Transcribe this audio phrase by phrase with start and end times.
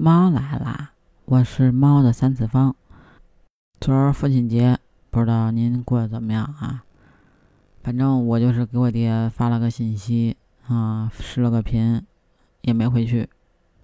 [0.00, 0.92] 猫来啦！
[1.24, 2.76] 我是猫的三次方。
[3.80, 4.78] 昨儿父亲节，
[5.10, 6.84] 不知道您过得怎么样啊？
[7.82, 10.36] 反正我就是给我爹发了个信息
[10.68, 12.00] 啊，视了个频，
[12.60, 13.28] 也没回去。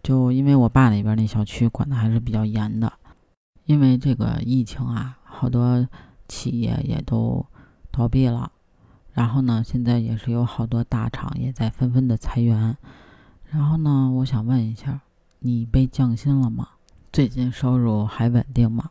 [0.04, 2.92] 就因为我爸那边那小区管的还是比较严的，
[3.64, 5.84] 因为这个疫情啊，好多
[6.28, 7.44] 企业也都
[7.90, 8.52] 倒闭了。
[9.14, 12.76] 然后呢，现在也是有好多大厂也在纷纷的裁员。
[13.50, 15.00] 然后呢，我想问一下，
[15.46, 16.66] 你被降薪了吗？
[17.12, 18.88] 最近收入还稳定吗？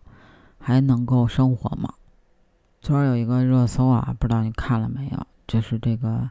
[0.60, 1.92] 还能够生活吗？
[2.80, 5.28] 昨儿有一个热搜啊，不知道你看了没有？
[5.48, 6.30] 就是这个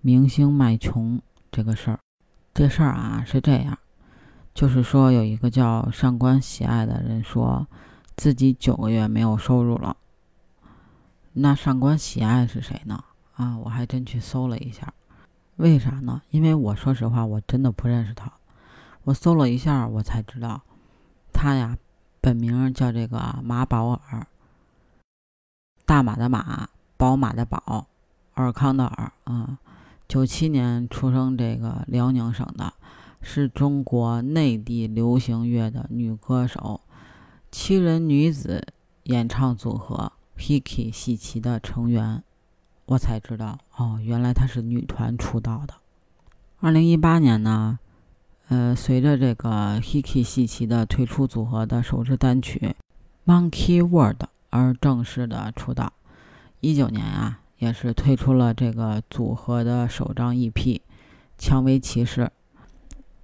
[0.00, 2.00] 明星卖穷这个事儿。
[2.52, 3.78] 这事儿啊是这样，
[4.52, 7.64] 就是说有一个叫上官喜爱的人说，
[8.16, 9.96] 自己九个月没有收入了。
[11.34, 13.04] 那上官喜爱是谁呢？
[13.36, 14.92] 啊，我还真去搜了一下，
[15.58, 16.22] 为啥呢？
[16.30, 18.32] 因为我说实话，我真的不认识他。
[19.04, 20.62] 我搜了一下，我才知道，
[21.32, 21.78] 他呀，
[22.20, 24.26] 本名叫这个马保尔，
[25.86, 27.86] 大马的马，宝马的宝，
[28.34, 29.58] 尔康的尔啊。
[30.06, 32.74] 九七年出生，这个辽宁省的，
[33.22, 36.80] 是中国内地流行乐的女歌手，
[37.50, 38.66] 七人女子
[39.04, 42.22] 演唱组合 Hiki 喜奇的成员。
[42.86, 45.74] 我才知道哦，原来她是女团出道的。
[46.58, 47.78] 二零一八年呢，
[48.50, 52.74] 呃，随着这个 Hiki 西奇的推出组合的首支单曲
[53.32, 55.92] 《Monkey World》而正式的出道。
[56.58, 60.52] 一九年啊，也是推出了这个组合的首张 EP
[61.38, 62.22] 《蔷薇骑士》。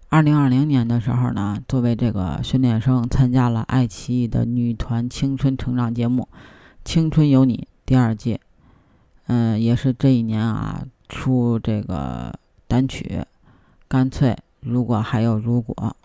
[0.08, 6.28] 二零二零年的时候呢，作为这个训练生，参加了爱奇艺的女团青春成长节目
[6.84, 8.40] 《青春有你》第二届。
[9.26, 12.32] 嗯，也是这一年啊，出这个
[12.68, 13.24] 单曲，
[13.88, 15.96] 干脆如果还有如果。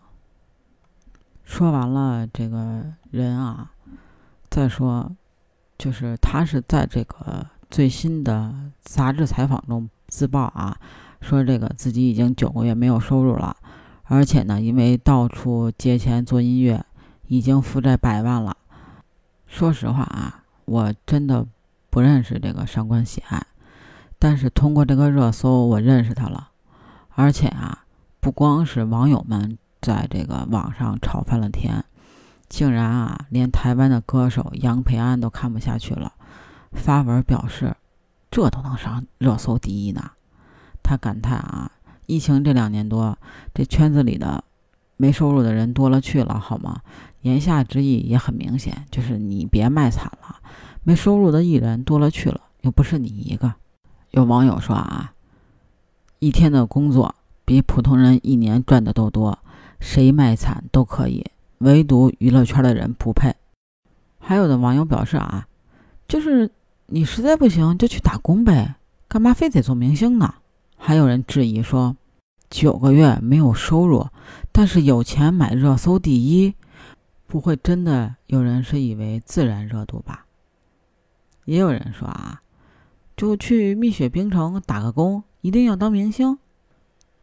[1.43, 3.71] 说完了这个人啊，
[4.49, 5.11] 再说，
[5.77, 10.77] 就是他是在这个最新的杂志采访中自曝啊，
[11.19, 13.55] 说这个自己已经九个月没有收入了，
[14.03, 16.85] 而且呢，因为到处借钱做音乐，
[17.27, 18.55] 已经负债百万了。
[19.47, 21.47] 说实话啊，我真的。
[21.93, 23.45] 不认识这个上官喜爱，
[24.17, 26.51] 但是通过这个热搜，我认识他了。
[27.09, 27.83] 而且啊，
[28.21, 31.83] 不光是网友们在这个网上吵翻了天，
[32.47, 36.13] 竟然啊，连台湾的歌手杨培安都看不下去了，
[36.71, 37.75] 发文表示
[38.29, 40.11] ：“这都能上热搜第一呢？”
[40.83, 41.71] 他感叹啊，
[42.05, 43.17] 疫情这两年多，
[43.55, 44.43] 这圈子里的
[44.97, 46.81] 没收入的人多了去了，好吗？
[47.21, 50.35] 言下之意也很明显，就是你别卖惨了。
[50.83, 53.51] 没收入的艺人多了去了，又不是你一个。
[54.11, 55.13] 有网友说啊，
[56.19, 57.15] 一天的工作
[57.51, 59.37] 比普通人一年赚的都多，
[59.81, 61.25] 谁卖惨都可以，
[61.57, 63.35] 唯独娱乐圈的人不配。
[64.19, 65.45] 还有的网友表示啊，
[66.07, 66.49] 就是
[66.85, 68.75] 你实在不行就去打工呗，
[69.09, 70.35] 干嘛非得做明星呢？
[70.77, 71.97] 还有人质疑说，
[72.49, 74.07] 九个月没有收入，
[74.53, 76.55] 但是有钱买热搜第一，
[77.27, 80.25] 不会真的有人是以为自然热度吧？
[81.43, 82.41] 也有人说啊，
[83.17, 86.37] 就去蜜雪冰城打个工，一定要当明星，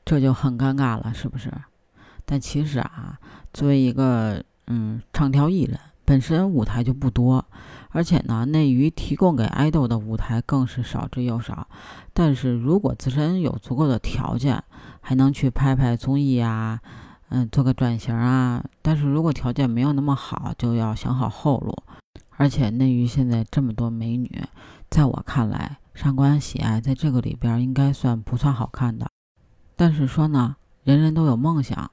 [0.08, 1.52] 这就很尴尬了，是不是？
[2.24, 3.18] 但其实啊，
[3.52, 7.44] 作为一个嗯唱跳艺人，本身舞台就不多，
[7.90, 11.68] 而且呢，内娱提供给爱豆的舞台更是少之又少。
[12.14, 14.64] 但是如果自身有足够的条件，
[15.02, 16.80] 还能去拍拍综艺啊，
[17.28, 18.64] 嗯，做个转型啊。
[18.80, 21.76] 但是如果条件没有那么好，就要想好后路。
[22.38, 24.42] 而且内娱现在这么多美女，
[24.88, 29.06] 在我看来，上官喜爱在这个里边应该算不算好看的。
[29.78, 31.88] 但是说呢，人人都有梦想，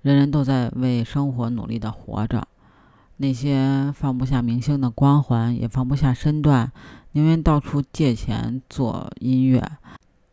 [0.00, 2.48] 人人都在为生活努力的活着。
[3.18, 6.72] 那些放不下明星的光环，也放不下身段，
[7.12, 9.62] 宁愿到处借钱做音乐，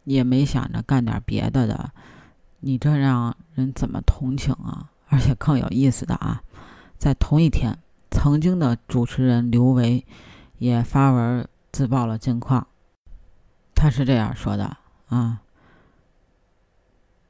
[0.05, 1.91] 也没想着干点别的的，
[2.61, 4.89] 你这让人怎么同情啊？
[5.09, 6.41] 而且更有意思的啊，
[6.97, 7.77] 在同一天。
[8.09, 10.05] 曾经的主持人刘维
[10.59, 12.65] 也发文自曝了近况，
[13.75, 14.77] 他是这样说的
[15.09, 15.41] 啊，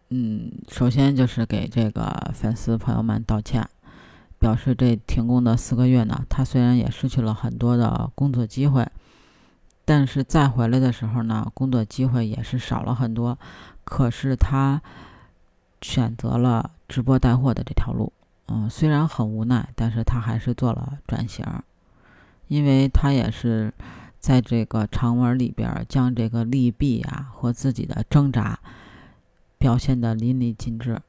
[0.09, 3.67] 嗯，首先就是给这个粉丝朋友们道歉，
[4.39, 8.87] 表示这停工的四个月呢，他虽然也失去了很多的工作机会，
[9.83, 13.37] 但是再回来的时候呢，工作机会也是少了很多，
[13.83, 14.81] 可是他
[15.81, 18.13] 选择了直播带货的这条路。
[18.47, 21.45] 嗯，虽然很无奈，但是他还是做了转型，
[22.47, 23.73] 因为他也是
[24.19, 28.57] 在这个长文里边将这个利弊啊和自己的挣扎
[29.57, 30.99] 表现得淋漓尽致。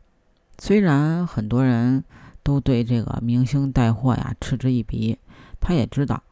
[0.59, 2.05] 虽然很多人
[2.43, 5.19] 都对这个明星带货呀嗤之以鼻。
[5.61, 6.23] 他也知道，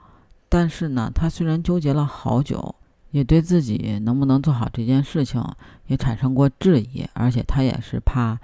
[0.48, 2.76] 但是呢，他虽然纠结了好久，
[3.10, 5.44] 也对自己能不能做好这件事情
[5.88, 8.38] 也产生过质疑，而且他也是怕，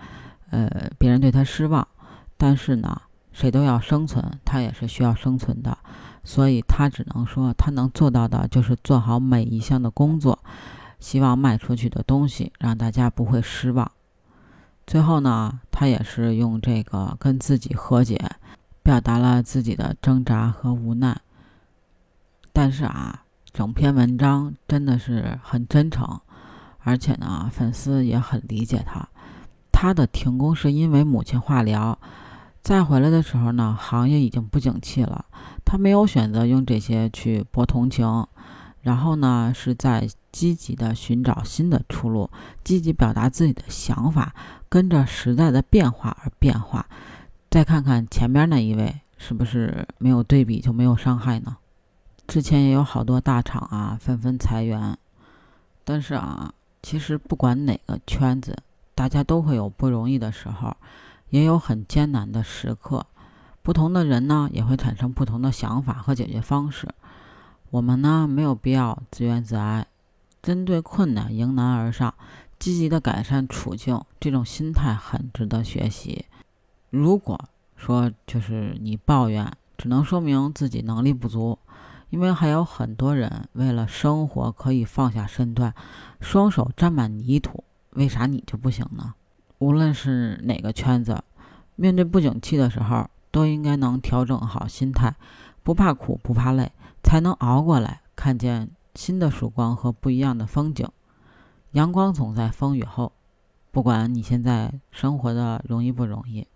[0.50, 1.86] 呃，别人对他失望。
[2.36, 3.00] 但是呢，
[3.32, 5.78] 谁都要生存，他也是需要生存的，
[6.24, 10.36] 所以他只能说，他能做到的就是做好每一项的工作，
[11.02, 13.92] 希望卖出去的东西让大家不会失望。
[14.86, 18.18] 最后呢，他也是用这个跟自己和解。
[18.84, 21.16] 表达了自己的挣扎和无奈，
[22.52, 23.22] 但是啊，
[23.52, 26.20] 整篇文章真的是很真诚，
[26.80, 29.08] 而且呢，粉丝也很理解他。
[29.70, 31.96] 他的停工是因为母亲化疗，
[32.60, 35.26] 再回来的时候呢，行业已经不景气了。
[35.64, 38.26] 他没有选择用这些去博同情，
[38.82, 42.28] 然后呢，是在积极的寻找新的出路，
[42.62, 44.34] 积极表达自己的想法，
[44.68, 46.86] 跟着时代的变化而变化。
[47.50, 51.56] 再看看前边那一位，是不是没有对比就没有伤害呢？
[52.26, 54.96] 之前也有好多大厂啊纷纷裁员，
[55.84, 56.52] 但是啊，
[56.82, 58.56] 其实不管哪个圈子，
[58.94, 60.76] 大家都会有不容易的时候，
[61.30, 63.04] 也有很艰难的时刻。
[63.62, 66.88] 不同的人呢，也会产生不同的想法和解决方式。
[67.72, 69.86] 我们呢，没有必要自怨自艾，
[70.42, 72.12] 针对困难迎难而上，
[72.58, 76.26] 积极的改善处境，这种心态很值得学习。
[76.90, 77.40] 如果
[77.74, 81.58] 说就是你抱怨，只能说明自己能力不足，
[82.10, 85.74] 因为还有很多人为了生活可以放下身段，
[86.20, 89.14] 双手沾满泥土，为啥你就不行呢？
[89.60, 91.24] 无论是哪个圈子，
[91.76, 95.14] 面对不景气的时候，都应该能调整好心态，
[95.62, 96.72] 不怕苦不怕累，
[97.02, 100.88] 才能熬过来，看见新的曙光和不一样的风景。
[101.72, 103.12] 阳光总在风雨后，
[103.70, 106.46] 不管你现在生活的容易不容易。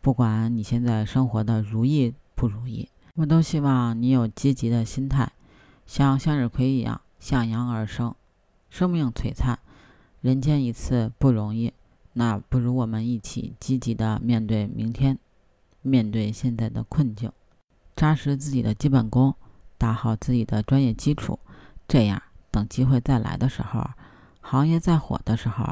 [0.00, 5.30] 不管你现在生活的如意不如意，我都希望你有积极的心态，
[5.86, 8.14] 像向日葵一样向阳而生。
[8.70, 9.58] 生命璀璨，
[10.22, 11.72] 人间一次不容易，
[12.14, 15.18] 那不如我们一起积极的面对明天，
[15.82, 17.30] 面对现在的困境，
[18.02, 19.32] 扎实自己的基本功，
[19.78, 21.38] 打好自己的专业基础，
[21.86, 22.20] 这样
[22.50, 23.90] 等机会再来的时候，
[24.40, 25.64] 行业再火的时候，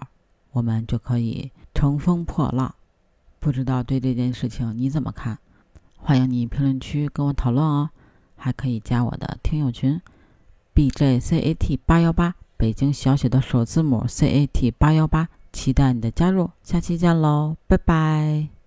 [0.52, 2.72] 我们就可以乘风破浪。
[3.40, 5.38] 不知道对这件事情你怎么看？
[5.96, 7.90] 欢迎你评论区跟我讨论哦，
[8.36, 10.00] 还可以加我的听友群
[10.72, 18.59] ，B J C A T 八幺八，北京小写的首字母 C A T 八幺八，期待你的加入，下期见喽，拜拜。